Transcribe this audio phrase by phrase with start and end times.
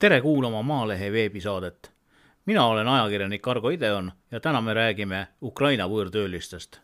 [0.00, 1.92] tere kuulama Maalehe veebisaadet.
[2.46, 6.80] mina olen ajakirjanik Argo Ideon ja täna me räägime Ukraina võõrtöölistest.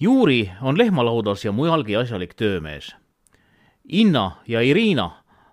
[0.00, 2.96] Juuri on lehmalaudas ja mujalgi asjalik töömees.
[3.88, 5.10] Inna ja Irina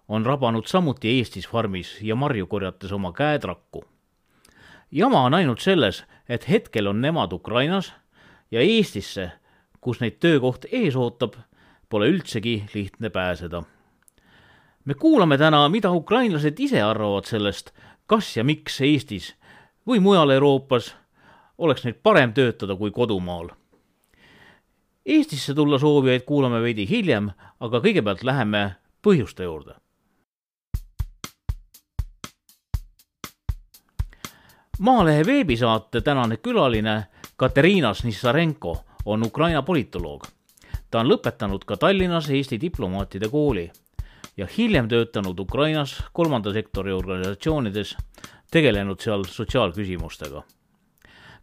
[0.07, 3.83] on rabanud samuti Eestis farmis ja marju korjates oma käed rakku.
[4.91, 7.93] jama on ainult selles, et hetkel on nemad Ukrainas
[8.51, 9.31] ja Eestisse,
[9.85, 11.35] kus neid töökoht ees ootab,
[11.89, 13.63] pole üldsegi lihtne pääseda.
[14.85, 17.71] me kuulame täna, mida ukrainlased ise arvavad sellest,
[18.07, 19.35] kas ja miks Eestis
[19.87, 20.95] või mujal Euroopas
[21.57, 23.49] oleks neil parem töötada kui kodumaal.
[25.05, 27.29] Eestisse tulla soovijaid kuulame veidi hiljem,
[27.59, 29.75] aga kõigepealt läheme põhjuste juurde
[34.79, 37.03] Maalehe veebisaate tänane külaline
[37.37, 40.25] Katariina Snissarenko on Ukraina politoloog.
[40.91, 43.71] ta on lõpetanud ka Tallinnas Eesti diplomaatide kooli
[44.37, 47.95] ja hiljem töötanud Ukrainas kolmanda sektori organisatsioonides,
[48.51, 50.43] tegelenud seal sotsiaalküsimustega.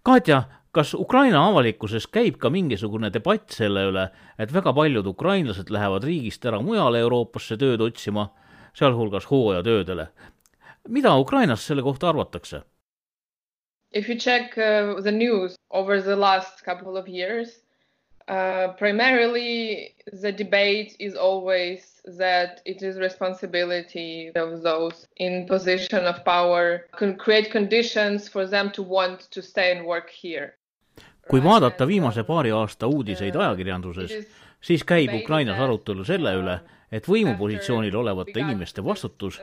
[0.03, 6.05] Katja, kas Ukraina avalikkuses käib ka mingisugune debatt selle üle, et väga paljud ukrainlased lähevad
[6.05, 8.31] riigist ära mujale Euroopasse tööd otsima,
[8.75, 10.09] sealhulgas hooajatöödele?
[10.89, 12.63] mida Ukrainas selle kohta arvatakse?
[13.93, 17.61] If you check uh, the news over the last couple of years,
[18.29, 26.25] uh, primarily the debate is always that it is responsibility of those in position of
[26.25, 30.55] power can create conditions for them to want to stay and work here.
[31.31, 34.11] kui vaadata viimase paari aasta uudiseid ajakirjanduses,
[34.61, 36.57] siis käib Ukrainas arutelu selle üle,
[36.93, 39.39] et võimupositsioonil olevate inimeste vastutus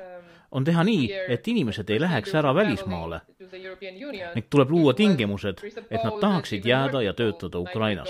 [0.52, 3.22] on teha nii, et inimesed ei läheks ära välismaale
[4.36, 8.09] ning tuleb luua tingimused, et nad tahaksid jääda ja töötada Ukrainas.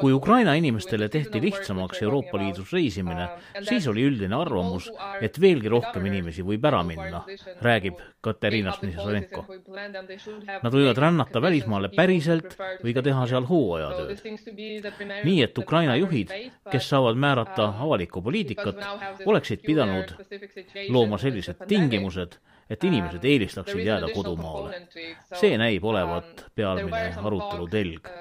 [0.00, 3.24] Kui Ukraina inimestele tehti lihtsamaks Euroopa Liidus reisimine,
[3.66, 4.86] siis oli üldine arvamus,
[5.26, 7.24] et veelgi rohkem inimesi võib ära minna,
[7.66, 9.42] räägib Katariina Snisarenko.
[10.62, 12.54] Nad võivad rännata välismaale päriselt
[12.84, 14.22] või ka teha seal hooajatööd.
[15.26, 16.30] nii et Ukraina juhid,
[16.70, 18.78] kes saavad määrata avalikku poliitikat,
[19.26, 20.14] oleksid pidanud
[20.94, 22.38] looma sellised tingimused,
[22.70, 24.86] et inimesed eelistaksid jääda kodumaale.
[25.34, 28.14] see näib olevat pealmine arutelu telg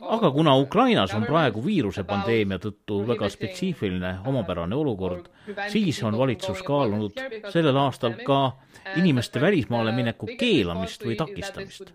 [0.00, 5.28] aga kuna Ukrainas on praegu viirusepandeemia tõttu väga spetsiifiline omapärane olukord,
[5.68, 7.20] siis on valitsus kaalunud
[7.52, 8.40] sellel aastal ka
[8.96, 11.92] inimeste välismaale mineku keelamist või takistamist.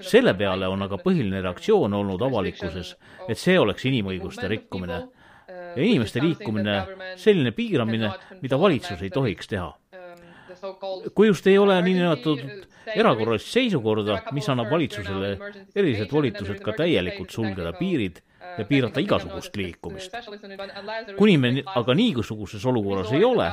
[0.00, 2.96] selle peale on aga põhiline reaktsioon olnud avalikkuses,
[3.28, 5.02] et see oleks inimõiguste rikkumine.
[5.76, 6.82] ja inimeste liikumine
[7.16, 9.74] selline piiramine, mida valitsus ei tohiks teha
[11.14, 12.40] kui just ei ole niinimetatud
[12.94, 15.36] erakorralist seisukorda, mis annab valitsusele
[15.74, 18.20] erilised volitused ka täielikult sulgeda piirid
[18.58, 20.14] ja piirata igasugust liikumist.
[21.16, 23.52] kuni me aga niisuguses olukorras ei ole,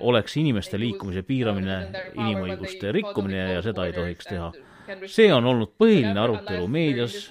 [0.00, 1.78] oleks inimeste liikumise piiramine
[2.14, 4.52] inimõiguste rikkumine ja seda ei tohiks teha.
[5.06, 7.28] see on olnud põhiline arutelu meedias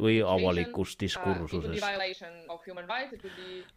[0.00, 1.82] või avalikus diskursuses.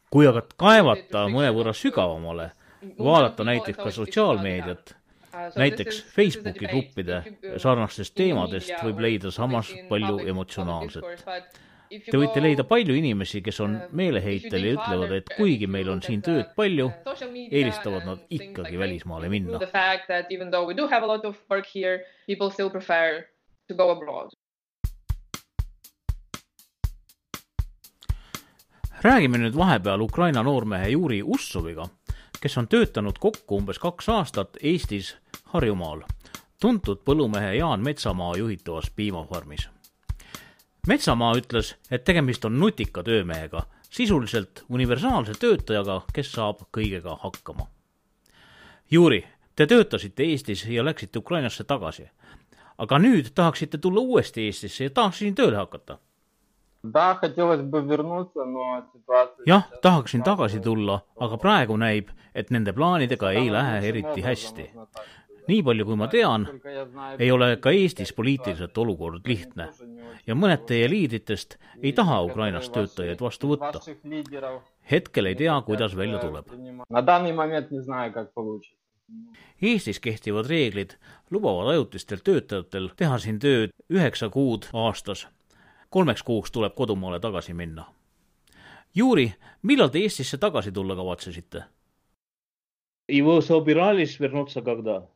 [0.09, 2.51] kui aga kaevata mõnevõrra sügavamale,
[2.99, 4.95] vaadata näiteks ka sotsiaalmeediat,
[5.55, 7.21] näiteks Facebooki gruppide
[7.57, 11.03] sarnastest teemadest võib leida samas palju emotsionaalset.
[11.85, 16.23] Te võite leida palju inimesi, kes on meeleheitel ja ütlevad, et kuigi meil on siin
[16.25, 16.89] tööd palju,
[17.45, 19.59] eelistavad nad ikkagi välismaale minna.
[29.05, 31.85] räägime nüüd vahepeal Ukraina noormehe Juri Ussoviga,
[32.41, 35.15] kes on töötanud kokku umbes kaks aastat Eestis
[35.53, 36.01] Harjumaal,
[36.61, 39.69] tuntud põllumehe Jaan Metsamaa juhitavas piimafarmis.
[40.87, 47.67] Metsamaa ütles, et tegemist on nutika töömehega, sisuliselt universaalse töötajaga, kes saab kõigega hakkama.
[48.91, 49.23] Juri,
[49.55, 52.09] te töötasite Eestis ja läksite Ukrainasse tagasi.
[52.77, 55.97] aga nüüd tahaksite tulla uuesti Eestisse ja tahaks siin tööle hakata
[59.47, 64.71] jah, tahaksin tagasi tulla, aga praegu näib, et nende plaanidega ei lähe eriti hästi
[65.47, 66.47] nii palju kui ma tean,
[67.19, 69.69] ei ole ka Eestis poliitiliselt olukord lihtne
[70.27, 73.81] ja mõned teie liidritest ei taha Ukrainast töötajaid vastu võtta.
[74.91, 76.49] hetkel ei tea, kuidas välja tuleb.
[79.61, 80.97] Eestis kehtivad reeglid
[81.31, 85.27] lubavad ajutistel töötajatel teha siin tööd üheksa kuud aastas
[85.94, 87.84] kolmeks kuuks tuleb kodumaale tagasi minna.
[88.94, 91.64] Juri, millal te Eestisse tagasi tulla kavatsesite?
[93.08, 95.08] Его собирались вернуться когда?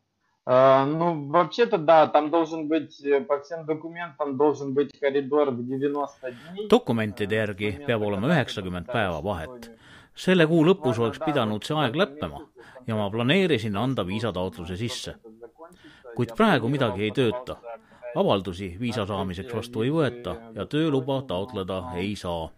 [0.46, 6.30] Ну, вообще-то да, там должен быть, э, по всем документам должен быть коридор в 90
[6.30, 6.68] дней.
[6.68, 9.70] dokumentide järgi peab olema üheksakümmend päeva vahet.
[10.14, 12.42] selle kuu lõpus oleks pidanud see aeg lõppema
[12.86, 15.14] ja ma planeerisin anda viisataotluse sisse.
[16.16, 17.56] kuid praegu midagi ei tööta.
[18.14, 22.50] avaldusi viisa saamiseks vastu ei võeta ja tööluba taotleda ei saa.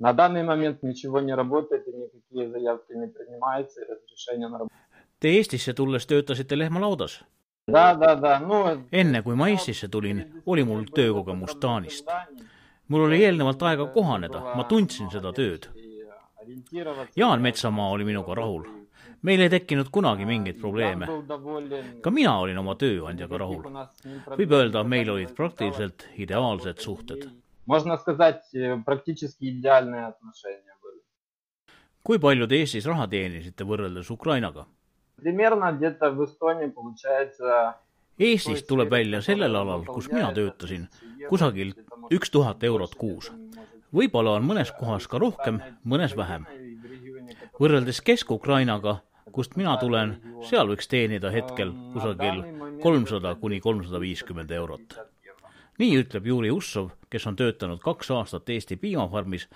[0.00, 4.74] На данный момент ничего не работает и никакие заявки не принимаются и разрешения на работу.
[5.20, 7.24] Te Eestisse tulles töötasite lehmalaudas?
[7.68, 8.58] No,
[8.92, 12.10] enne kui ma Eestisse tulin, oli mul töökogemus Taanist.
[12.88, 15.70] mul oli eelnevalt aega kohaneda, ma tundsin seda tööd.
[17.16, 18.66] Jaan Metsamaa oli minuga rahul.
[19.21, 21.07] meil ei tekkinud kunagi mingeid probleeme.
[22.01, 23.63] ka mina olin oma tööandjaga rahul.
[24.37, 27.29] võib öelda, meil olid praktiliselt ideaalsed suhted.
[32.03, 34.65] kui palju te Eestis raha teenisite võrreldes Ukrainaga?
[38.19, 40.87] Eestis tuleb välja sellel alal, kus mina töötasin,
[41.29, 41.73] kusagil
[42.11, 43.31] üks tuhat eurot kuus.
[43.93, 46.45] võib-olla on mõnes kohas ka rohkem, mõnes vähem.
[47.59, 49.01] võrreldes Kesk-Ukrainaga
[49.31, 50.17] kust mina tulen,
[50.49, 52.43] seal võiks teenida hetkel kusagil
[52.83, 54.99] kolmsada kuni kolmsada viiskümmend eurot.
[55.79, 59.47] nii ütleb Juri Ussov, kes on töötanud kaks aastat Eesti piimafarmis,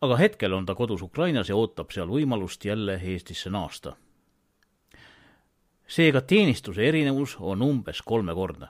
[0.00, 3.96] aga hetkel on ta kodus Ukrainas ja ootab seal võimalust jälle Eestisse naasta
[5.90, 8.68] seega teenistuse erinevus on umbes kolmekordne.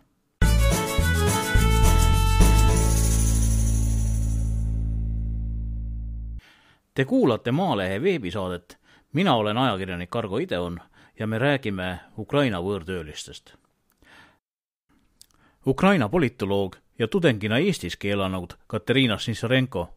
[6.94, 8.79] Te kuulate Maalehe veebisaadet,
[9.12, 10.80] mina olen ajakirjanik Argo Ideon
[11.18, 13.54] ja me räägime Ukraina võõrtöölistest.
[15.66, 19.88] Ukraina politoloog ja tudengina Eestiski elanud Katariina Snissarenko.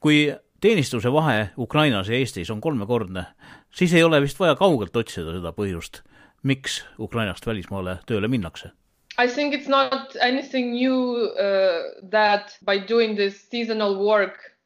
[0.00, 3.24] kui teenistuse vahe Ukrainas ja Eestis on kolmekordne,
[3.70, 6.02] siis ei ole vist vaja kaugelt otsida seda põhjust,
[6.42, 8.70] miks Ukrainast välismaale tööle minnakse?
[9.18, 14.57] I think it's not anything new uh, that by doing this seasonal work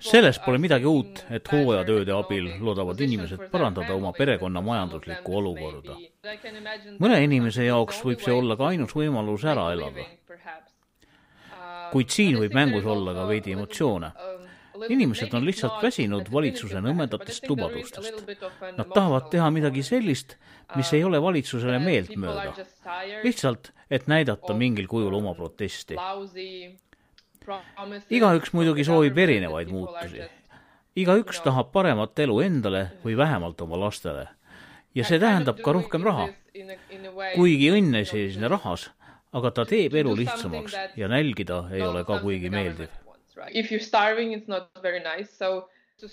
[0.00, 5.96] selles pole midagi uut, et hooajatööde abil loodavad inimesed parandada oma perekonna majanduslikku olukorda.
[7.00, 10.06] mõne inimese jaoks võib see olla ka ainus võimalus ära elada.
[11.92, 14.12] kuid siin võib mängus olla ka veidi emotsioone
[14.88, 18.22] inimesed on lihtsalt väsinud valitsuse nõmedatest lubadustest.
[18.76, 20.36] Nad tahavad teha midagi sellist,
[20.76, 22.54] mis ei ole valitsusele meeltmööda.
[23.24, 25.96] lihtsalt, et näidata mingil kujul oma protesti.
[28.10, 30.26] Igaüks muidugi soovib erinevaid muutusi.
[30.96, 34.28] igaüks tahab paremat elu endale või vähemalt oma lastele.
[34.94, 36.28] ja see tähendab ka rohkem raha.
[37.34, 38.90] kuigi õnn ei seisne rahas,
[39.32, 42.88] aga ta teeb elu lihtsamaks ja nälgida ei ole ka kuigi meeldiv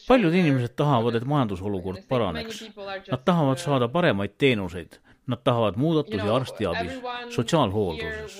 [0.07, 2.63] paljud inimesed tahavad, et majandusolukord paraneks.
[3.11, 6.99] Nad tahavad saada paremaid teenuseid, nad tahavad muudatusi arstiabis,
[7.35, 8.39] sotsiaalhoolduses.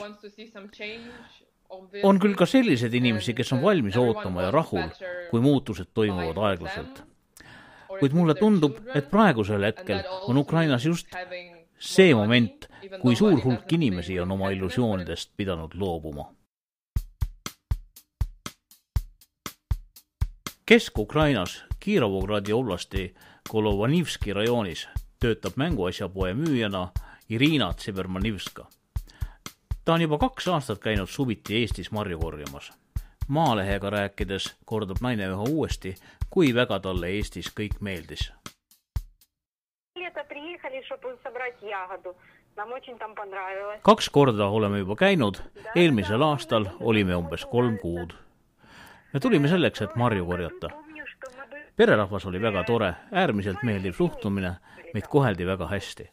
[2.04, 4.88] On küll ka selliseid inimesi, kes on valmis ootama ja rahul,
[5.32, 7.04] kui muutused toimuvad aeglaselt.
[8.00, 11.08] kuid mulle tundub, et praegusel hetkel on Ukrainas just
[11.80, 12.68] see moment,
[13.02, 16.28] kui suur hulk inimesi on oma illusioonidest pidanud loobuma
[20.68, 23.16] Kesk-Ukrainas Kirovogradi oblasti
[23.50, 24.88] Kolovanivski rajoonis
[25.20, 26.90] töötab mänguasjapoe müüjana
[27.30, 28.68] Irina Tsibermanivska.
[29.88, 32.74] Ta on juba kaks aastat käinud suviti Eestis marju korjamas.
[33.28, 35.94] Maalehega rääkides kordab naine üha uuesti,
[36.30, 38.32] kui väga talle Eestis kõik meeldis.
[43.82, 45.40] kaks korda oleme juba käinud,
[45.76, 48.16] eelmisel aastal olime umbes kolm kuud
[49.14, 50.70] me tulime selleks, et marju korjata.
[51.76, 54.52] pererahvas oli väga tore, äärmiselt meeldiv suhtumine,
[54.94, 56.10] meid koheldi väga hästi.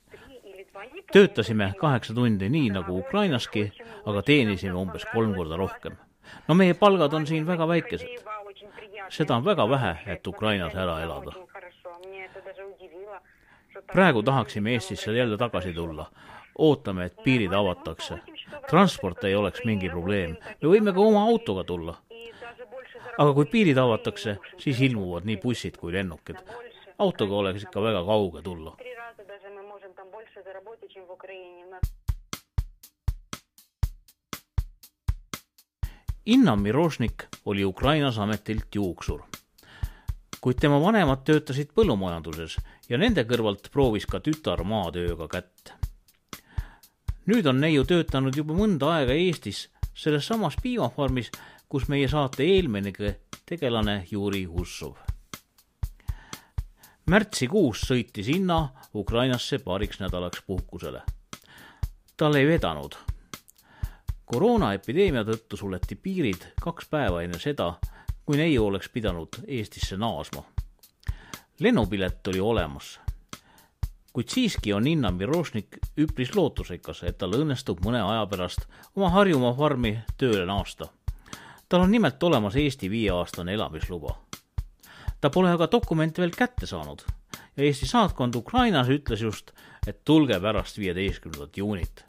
[1.12, 3.73] Töötasime kaheksa tundi nii nagu Ukrainaski,
[4.07, 5.97] aga teenisime umbes kolm korda rohkem.
[6.49, 8.09] no meie palgad on siin väga väikesed.
[9.09, 11.33] seda on väga vähe, et Ukrainas ära elada.
[13.93, 16.11] praegu tahaksime Eestisse jälle tagasi tulla.
[16.59, 18.19] ootame, et piirid avatakse.
[18.71, 21.97] transport ei oleks mingi probleem, me võime ka oma autoga tulla
[23.19, 26.38] aga kui piirid avatakse, siis ilmuvad nii bussid kui lennukid.
[26.99, 28.76] autoga oleks ikka väga kauge tulla.
[36.26, 39.23] Inna Mirošnik oli Ukrainas ametilt juuksur.
[40.41, 45.73] kuid tema vanemad töötasid põllumajanduses ja nende kõrvalt proovis ka tütar maatööga kätt.
[47.26, 51.31] nüüd on neiu töötanud juba mõnda aega Eestis selles samas piimafarmis
[51.75, 52.93] kus meie saate eelmine
[53.50, 55.04] tegelane Juri Hussov.
[57.07, 61.03] Märtsikuus sõitis Inna Ukrainasse paariks nädalaks puhkusele.
[62.17, 62.95] tal ei vedanud.
[64.25, 67.75] koroonaepideemia tõttu suleti piirid kaks päeva enne seda,
[68.25, 70.45] kui neiu oleks pidanud Eestisse naasma.
[71.61, 72.99] lennupilet oli olemas
[74.15, 79.53] kuid siiski on Inna Mirošnik üpris lootusrikas, et tal õnnestub mõne aja pärast oma Harjumaa
[79.59, 80.89] farmi tööle naasta.
[81.69, 84.24] tal on nimelt olemas Eesti viieaastane elamisluba
[85.24, 87.06] ta pole aga dokumente veel kätte saanud
[87.60, 89.51] ja Eesti saatkond Ukrainas ütles just,
[89.88, 92.06] et tulge pärast viieteistkümnendat juunit.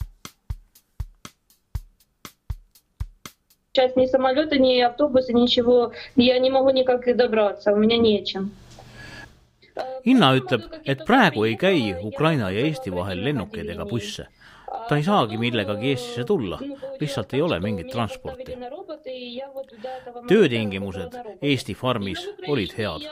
[3.73, 5.93] Сейчас ни самолета, ни автобуса, ничего.
[6.17, 8.51] Я не могу никак добраться, у меня нечем.
[10.03, 14.25] Inna ütleb, et praegu ei käi Ukraina ja Eesti vahel lennukeid ega busse.
[14.88, 16.58] ta ei saagi millegagi Eestisse tulla,
[17.00, 18.56] lihtsalt ei ole mingit transporti.
[20.28, 23.06] töötingimused Eesti farmis olid head.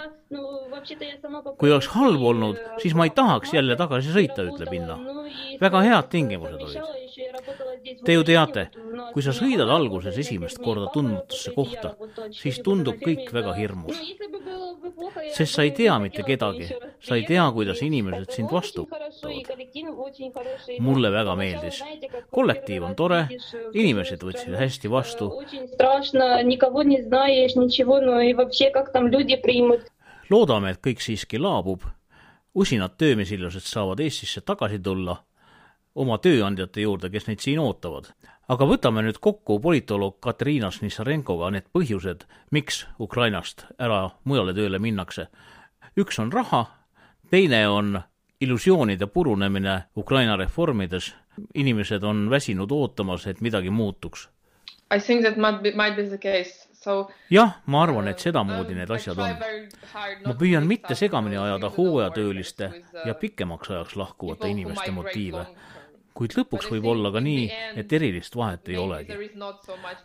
[1.59, 4.99] kui oleks halb olnud, siis ma ei tahaks jälle tagasi sõita, ütleb Inna.
[5.61, 7.24] väga head tingimused olid
[8.05, 8.69] Te ju teate,
[9.13, 11.95] kui sa sõidad alguses esimest korda tundmatusse kohta,
[12.33, 13.99] siis tundub kõik väga hirmus.
[15.35, 16.69] sest sa ei tea mitte kedagi,
[17.01, 20.81] sa ei tea, kuidas inimesed sind vastu võtavad.
[20.81, 21.83] mulle väga meeldis.
[22.31, 23.29] kollektiiv on tore,
[23.75, 25.31] inimesed võtsid hästi vastu.
[30.31, 31.83] loodame, et kõik siiski laabub.
[32.55, 35.25] usinad töömesillased saavad Eestisse tagasi tulla
[35.95, 38.13] oma tööandjate juurde, kes neid siin ootavad.
[38.49, 45.29] aga võtame nüüd kokku politoloog Katriina Snissarenkoga need põhjused, miks Ukrainast ära mujale tööle minnakse.
[45.97, 46.67] üks on raha,
[47.31, 48.01] teine on
[48.41, 51.15] illusioonide purunemine Ukraina reformides,
[51.55, 54.29] inimesed on väsinud ootamas, et midagi muutuks.
[54.91, 56.69] I think that might be, might be the case
[57.31, 59.37] jah, ma arvan, et sedamoodi need asjad on.
[60.27, 62.71] ma püüan mitte segamini ajada hooajatööliste
[63.07, 65.47] ja pikemaks ajaks lahkuvate inimeste motiive
[66.15, 67.47] kuid lõpuks võib olla ka nii,
[67.81, 69.17] et erilist vahet ei olegi.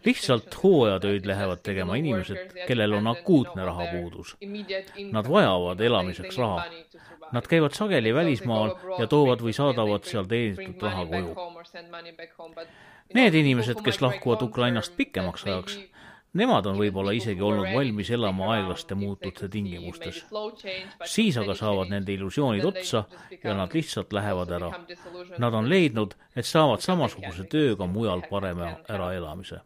[0.05, 4.35] lihtsalt hooajatöid lähevad tegema inimesed, kellel on akuutne rahapuudus.
[5.11, 6.65] Nad vajavad elamiseks raha.
[7.31, 11.35] Nad käivad sageli välismaal ja toovad või saadavad seal teenitud raha koju.
[13.13, 15.77] Need inimesed, kes lahkuvad Ukrainast pikemaks ajaks,
[16.37, 20.25] Nemad on võib-olla isegi olnud valmis elama aeglaste muutuste tingimustes.
[21.05, 23.03] siis aga saavad nende illusioonid otsa
[23.43, 24.69] ja nad lihtsalt lähevad ära.
[25.37, 29.61] Nad on leidnud, et saavad samasuguse tööga mujal parema äraelamise.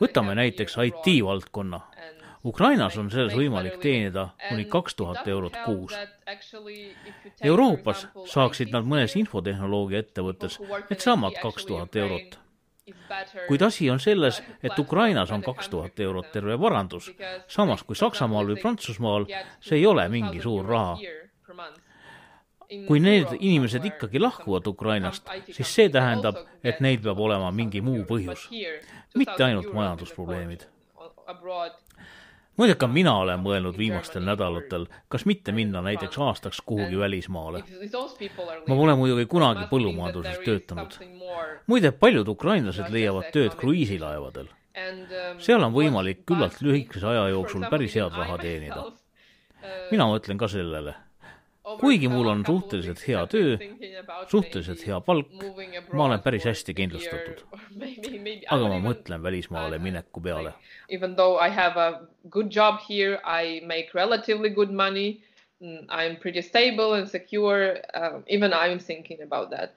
[0.00, 1.80] võtame näiteks IT-valdkonna.
[2.44, 5.94] Ukrainas on selles võimalik teenida kuni kaks tuhat eurot kuus.
[7.42, 10.58] Euroopas saaksid nad mõnes infotehnoloogia ettevõttes
[10.90, 12.38] needsamad kaks tuhat eurot
[13.48, 17.10] kuid asi on selles, et Ukrainas on kaks tuhat eurot terve varandus,
[17.48, 19.26] samas kui Saksamaal või Prantsusmaal
[19.60, 20.96] see ei ole mingi suur raha.
[22.86, 28.04] kui need inimesed ikkagi lahkuvad Ukrainast, siis see tähendab, et neil peab olema mingi muu
[28.04, 28.48] põhjus,
[29.16, 30.66] mitte ainult majandusprobleemid
[32.58, 37.62] muide, ka mina olen mõelnud viimastel nädalatel, kas mitte minna näiteks aastaks kuhugi välismaale.
[38.68, 40.98] ma pole muidugi kunagi põllumajanduses töötanud.
[41.66, 44.48] muide, paljud ukrainlased leiavad tööd kruiisilaevadel.
[45.38, 48.84] seal on võimalik küllalt lühikese aja jooksul päris head raha teenida.
[49.90, 50.94] mina mõtlen ka sellele
[51.76, 53.56] kuigi mul on suhteliselt hea töö,
[54.30, 55.30] suhteliselt hea palk,
[55.92, 57.44] ma olen päris hästi kindlustatud.
[58.50, 60.54] aga ma mõtlen välismaale mineku peale.
[60.88, 65.22] Even though I have a good job here, I make relatively good money.
[65.60, 68.22] Mm, I am pretty stable and secure uh,.
[68.26, 69.74] Even I am thinking about that.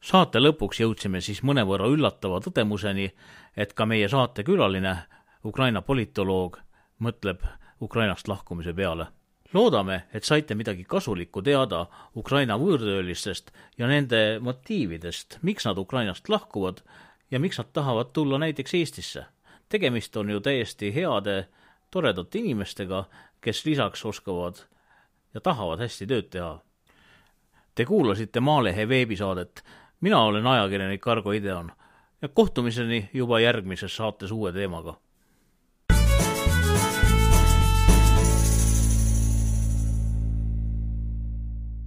[0.00, 3.08] saate lõpuks jõudsime siis mõnevõrra üllatava tõdemuseni,
[3.56, 4.94] et ka meie saatekülaline,
[5.44, 6.58] Ukraina politoloog,
[7.02, 7.42] mõtleb
[7.82, 9.08] Ukrainast lahkumise peale
[9.52, 11.86] loodame, et saite midagi kasulikku teada
[12.16, 16.82] Ukraina võõrtöölistest ja nende motiividest, miks nad Ukrainast lahkuvad
[17.30, 19.26] ja miks nad tahavad tulla näiteks Eestisse.
[19.68, 21.48] tegemist on ju täiesti heade,
[21.90, 23.04] toredate inimestega,
[23.40, 24.56] kes lisaks oskavad
[25.34, 26.60] ja tahavad hästi tööd teha.
[27.74, 29.64] Te kuulasite Maalehe veebisaadet,
[30.00, 31.72] mina olen ajakirjanik Argo Ideon
[32.22, 34.96] ja kohtumiseni juba järgmises saates uue teemaga